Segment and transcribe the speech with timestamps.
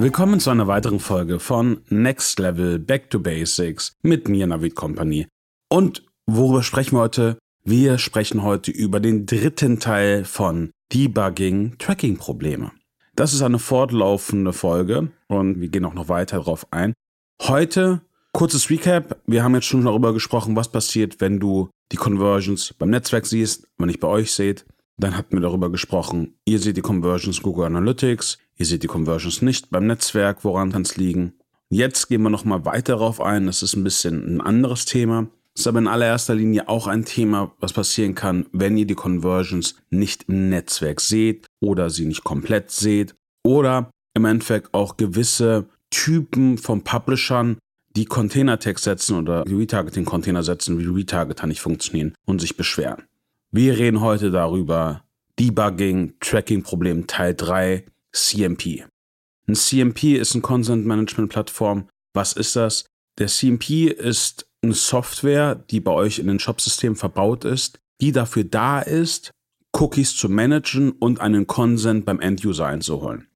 [0.00, 5.26] Willkommen zu einer weiteren Folge von Next Level Back to Basics mit mir, Navid Company.
[5.68, 7.36] Und worüber sprechen wir heute?
[7.64, 12.70] Wir sprechen heute über den dritten Teil von Debugging Tracking Probleme.
[13.16, 16.94] Das ist eine fortlaufende Folge und wir gehen auch noch weiter darauf ein.
[17.42, 18.00] Heute
[18.32, 19.20] kurzes Recap.
[19.26, 23.66] Wir haben jetzt schon darüber gesprochen, was passiert, wenn du die Conversions beim Netzwerk siehst,
[23.78, 24.64] wenn nicht bei euch seht.
[24.96, 29.42] Dann hatten wir darüber gesprochen, ihr seht die Conversions Google Analytics, ihr seht die Conversions
[29.42, 31.32] nicht beim Netzwerk, woran kann es liegen.
[31.70, 35.28] Jetzt gehen wir nochmal weiter darauf ein, das ist ein bisschen ein anderes Thema.
[35.54, 39.74] Ist aber in allererster Linie auch ein Thema, was passieren kann, wenn ihr die Conversions
[39.90, 46.58] nicht im Netzwerk seht oder sie nicht komplett seht oder im Endeffekt auch gewisse Typen
[46.58, 47.58] von Publishern,
[47.96, 53.04] die Container-Tags setzen oder Retargeting-Container setzen, wie Retargeter nicht funktionieren und sich beschweren.
[53.50, 55.02] Wir reden heute darüber
[55.38, 58.84] Debugging, Tracking-Problem Teil 3, CMP.
[59.46, 61.88] Ein CMP ist eine Consent Management Plattform.
[62.14, 62.84] Was ist das?
[63.18, 68.44] Der CMP ist eine Software, die bei euch in den Shopsystemen verbaut ist, die dafür
[68.44, 69.30] da ist,
[69.72, 73.28] Cookies zu managen und einen Consent beim End-User einzuholen.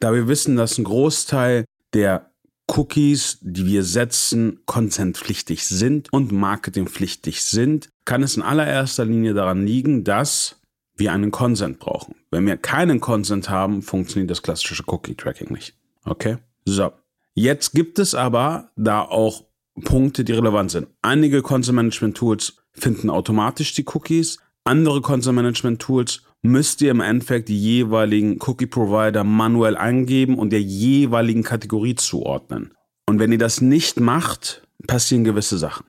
[0.00, 2.30] Da wir wissen, dass ein Großteil der
[2.68, 9.66] Cookies, die wir setzen, consentpflichtig sind und marketingpflichtig sind, kann es in allererster Linie daran
[9.66, 10.59] liegen, dass
[11.00, 12.14] wir einen Consent brauchen.
[12.30, 15.74] Wenn wir keinen Consent haben, funktioniert das klassische Cookie-Tracking nicht.
[16.04, 16.36] Okay?
[16.64, 16.92] So.
[17.34, 19.44] Jetzt gibt es aber da auch
[19.84, 20.88] Punkte, die relevant sind.
[21.02, 24.38] Einige Consent Management Tools finden automatisch die Cookies.
[24.64, 30.50] Andere Consent Management Tools müsst ihr im Endeffekt die jeweiligen Cookie Provider manuell eingeben und
[30.50, 32.74] der jeweiligen Kategorie zuordnen.
[33.06, 35.86] Und wenn ihr das nicht macht, passieren gewisse Sachen.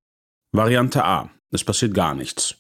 [0.51, 1.29] Variante A.
[1.51, 2.55] Es passiert gar nichts.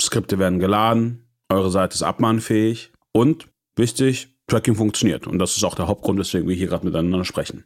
[0.00, 1.21] Skripte werden geladen,
[1.52, 5.26] eure Seite ist abmahnfähig und, wichtig, Tracking funktioniert.
[5.26, 7.64] Und das ist auch der Hauptgrund, weswegen wir hier gerade miteinander sprechen.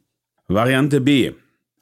[0.48, 1.32] Variante B.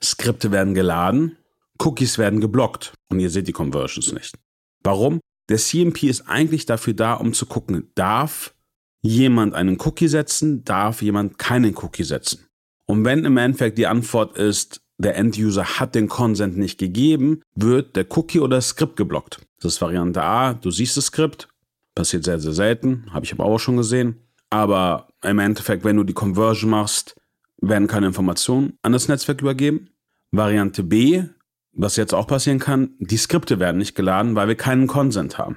[0.03, 1.37] Skripte werden geladen,
[1.79, 4.37] Cookies werden geblockt und ihr seht die Conversions nicht.
[4.83, 5.21] Warum?
[5.49, 8.55] Der CMP ist eigentlich dafür da, um zu gucken, darf
[9.03, 12.47] jemand einen Cookie setzen, darf jemand keinen Cookie setzen.
[12.87, 17.97] Und wenn im Endeffekt die Antwort ist, der End-User hat den Consent nicht gegeben, wird
[17.97, 19.41] der Cookie oder das Skript geblockt.
[19.61, 21.49] Das ist Variante A, du siehst das Skript,
[21.95, 24.21] passiert sehr, sehr selten, habe ich aber auch schon gesehen.
[24.51, 27.17] Aber im Endeffekt, wenn du die Conversion machst,
[27.61, 29.91] werden keine Informationen an das Netzwerk übergeben.
[30.31, 31.25] Variante B,
[31.73, 35.57] was jetzt auch passieren kann, die Skripte werden nicht geladen, weil wir keinen Consent haben.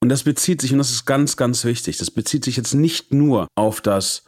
[0.00, 3.12] Und das bezieht sich, und das ist ganz, ganz wichtig, das bezieht sich jetzt nicht
[3.12, 4.24] nur auf das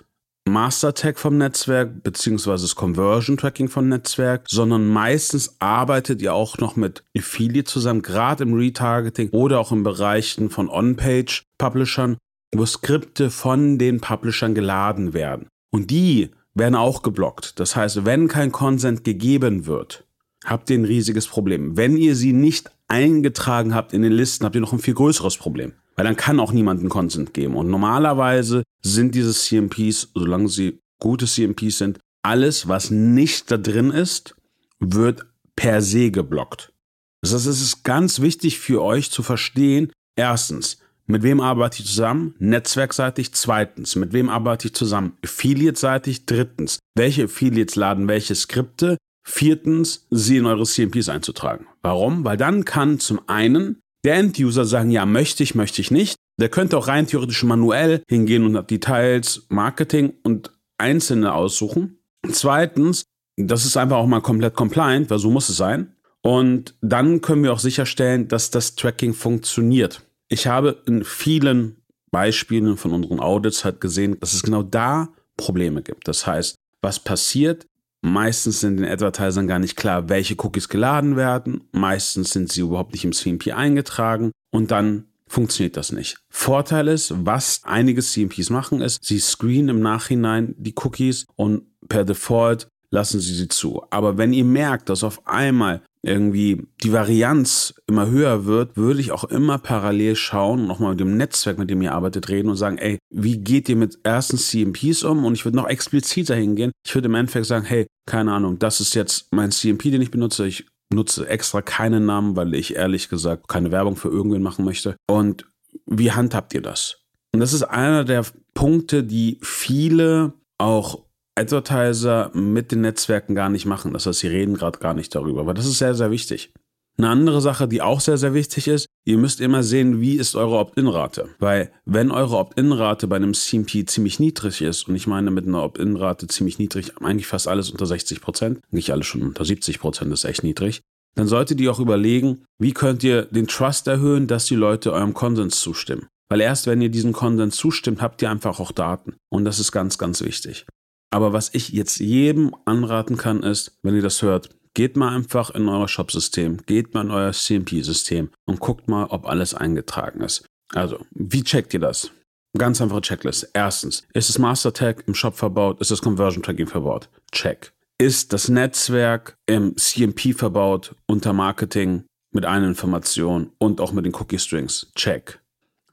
[0.50, 6.58] Master Tag vom Netzwerk beziehungsweise das Conversion Tracking vom Netzwerk, sondern meistens arbeitet ihr auch
[6.58, 12.18] noch mit Affiliate zusammen, gerade im Retargeting oder auch in Bereichen von On-Page Publishern,
[12.54, 15.46] wo Skripte von den Publishern geladen werden.
[15.70, 17.60] Und die werden auch geblockt.
[17.60, 20.04] Das heißt, wenn kein Consent gegeben wird,
[20.44, 21.76] habt ihr ein riesiges Problem.
[21.76, 25.36] Wenn ihr sie nicht eingetragen habt in den Listen, habt ihr noch ein viel größeres
[25.36, 25.74] Problem.
[26.00, 27.56] Weil dann kann auch niemand einen Consent geben.
[27.56, 33.90] Und normalerweise sind diese CMPs, solange sie gute CMPs sind, alles, was nicht da drin
[33.90, 34.34] ist,
[34.78, 36.72] wird per se geblockt.
[37.20, 41.88] Das heißt, es ist ganz wichtig für euch zu verstehen, erstens, mit wem arbeite ich
[41.88, 42.34] zusammen?
[42.38, 43.32] Netzwerkseitig.
[43.32, 45.18] Zweitens, mit wem arbeite ich zusammen?
[45.22, 46.24] Affiliate-seitig.
[46.24, 48.96] Drittens, welche Affiliates laden welche Skripte?
[49.22, 51.66] Viertens, sie in eure CMPs einzutragen.
[51.82, 52.24] Warum?
[52.24, 56.16] Weil dann kann zum einen der End-User sagen, ja, möchte ich, möchte ich nicht.
[56.38, 61.98] Der könnte auch rein theoretisch manuell hingehen und Details, Marketing und einzelne aussuchen.
[62.30, 63.04] Zweitens,
[63.36, 65.94] das ist einfach auch mal komplett compliant, weil so muss es sein.
[66.22, 70.02] Und dann können wir auch sicherstellen, dass das Tracking funktioniert.
[70.28, 71.76] Ich habe in vielen
[72.10, 76.08] Beispielen von unseren Audits halt gesehen, dass es genau da Probleme gibt.
[76.08, 77.66] Das heißt, was passiert,
[78.02, 81.64] Meistens sind den Advertisern gar nicht klar, welche Cookies geladen werden.
[81.72, 86.18] Meistens sind sie überhaupt nicht im CMP eingetragen und dann funktioniert das nicht.
[86.28, 92.04] Vorteil ist, was einige CMPs machen, ist, sie screenen im Nachhinein die Cookies und per
[92.04, 93.84] Default lassen sie sie zu.
[93.90, 99.12] Aber wenn ihr merkt, dass auf einmal irgendwie die Varianz immer höher wird, würde ich
[99.12, 102.48] auch immer parallel schauen und auch mal mit dem Netzwerk, mit dem ihr arbeitet, reden
[102.48, 105.24] und sagen, ey, wie geht ihr mit ersten CMPs um?
[105.24, 106.72] Und ich würde noch expliziter hingehen.
[106.86, 110.10] Ich würde im Endeffekt sagen, hey, keine Ahnung, das ist jetzt mein CMP, den ich
[110.10, 110.46] benutze.
[110.46, 114.96] Ich nutze extra keinen Namen, weil ich ehrlich gesagt keine Werbung für irgendwen machen möchte.
[115.08, 115.46] Und
[115.86, 116.98] wie handhabt ihr das?
[117.32, 118.24] Und das ist einer der
[118.54, 121.04] Punkte, die viele auch
[121.40, 123.92] Advertiser mit den Netzwerken gar nicht machen.
[123.92, 125.40] Das heißt, sie reden gerade gar nicht darüber.
[125.40, 126.52] Aber das ist sehr, sehr wichtig.
[126.98, 130.36] Eine andere Sache, die auch sehr, sehr wichtig ist, Ihr müsst immer sehen, wie ist
[130.36, 131.30] eure Opt-in-Rate.
[131.38, 135.62] Weil wenn eure Opt-in-Rate bei einem CMP ziemlich niedrig ist, und ich meine mit einer
[135.62, 140.12] Opt-in-Rate ziemlich niedrig, eigentlich fast alles unter 60 Prozent, eigentlich alles schon unter 70 Prozent
[140.12, 140.82] ist echt niedrig,
[141.16, 145.14] dann solltet ihr auch überlegen, wie könnt ihr den Trust erhöhen, dass die Leute eurem
[145.14, 146.06] Konsens zustimmen.
[146.28, 149.16] Weil erst wenn ihr diesem Konsens zustimmt, habt ihr einfach auch Daten.
[149.30, 150.66] Und das ist ganz, ganz wichtig.
[151.10, 155.50] Aber was ich jetzt jedem anraten kann, ist, wenn ihr das hört, geht mal einfach
[155.50, 160.44] in euer Shop-System, geht mal in euer CMP-System und guckt mal, ob alles eingetragen ist.
[160.72, 162.12] Also, wie checkt ihr das?
[162.56, 163.48] Ganz einfache Checkliste.
[163.52, 165.80] Erstens, ist das Master Tag im Shop verbaut?
[165.80, 167.08] Ist das Conversion Tracking verbaut?
[167.32, 167.72] Check.
[167.98, 174.14] Ist das Netzwerk im CMP verbaut unter Marketing mit einer Information und auch mit den
[174.14, 174.90] Cookie Strings?
[174.94, 175.40] Check.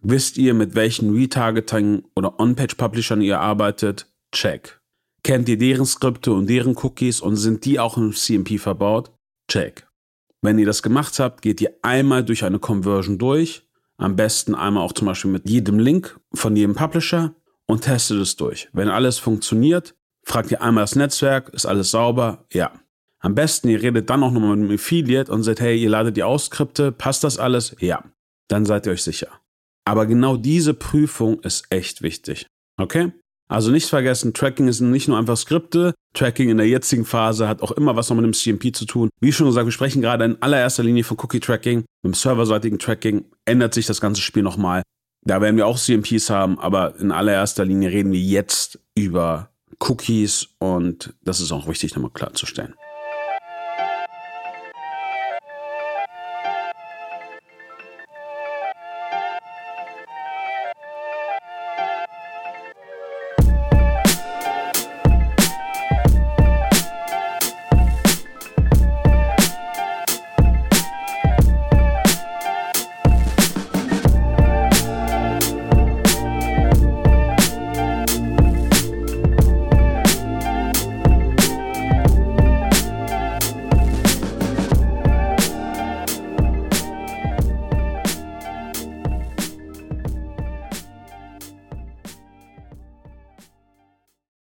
[0.01, 4.07] Wisst ihr, mit welchen Retargeting oder On-Page-Publishern ihr arbeitet?
[4.31, 4.76] Check.
[5.27, 9.11] Kennt ihr deren Skripte und deren Cookies und sind die auch im CMP verbaut?
[9.51, 9.85] Check.
[10.41, 13.67] Wenn ihr das gemacht habt, geht ihr einmal durch eine Conversion durch.
[13.97, 17.35] Am besten einmal auch zum Beispiel mit jedem Link von jedem Publisher
[17.65, 18.69] und testet es durch.
[18.71, 22.45] Wenn alles funktioniert, fragt ihr einmal das Netzwerk, ist alles sauber?
[22.53, 22.71] Ja.
[23.19, 26.15] Am besten, ihr redet dann auch nochmal mit dem Affiliate und sagt, hey, ihr ladet
[26.15, 27.75] die Ausskripte, passt das alles?
[27.81, 28.01] Ja.
[28.47, 29.27] Dann seid ihr euch sicher.
[29.83, 32.47] Aber genau diese Prüfung ist echt wichtig.
[32.77, 33.11] Okay?
[33.49, 35.93] Also nicht vergessen, Tracking ist nicht nur einfach Skripte.
[36.13, 39.09] Tracking in der jetzigen Phase hat auch immer was noch mit dem CMP zu tun.
[39.21, 41.77] Wie schon gesagt, wir sprechen gerade in allererster Linie von Cookie-Tracking.
[41.77, 44.83] Mit dem serverseitigen Tracking ändert sich das ganze Spiel nochmal.
[45.23, 49.49] Da werden wir auch CMPs haben, aber in allererster Linie reden wir jetzt über
[49.79, 52.73] Cookies und das ist auch wichtig nochmal klarzustellen.